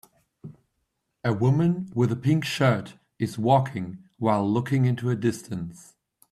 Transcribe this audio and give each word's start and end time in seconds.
A 1.23 1.31
woman 1.31 1.91
with 1.93 2.11
a 2.11 2.15
pink 2.15 2.43
shirt 2.43 2.95
is 3.19 3.37
walking 3.37 3.99
while 4.17 4.51
looking 4.51 4.85
into 4.85 5.11
a 5.11 5.15
distance. 5.15 5.93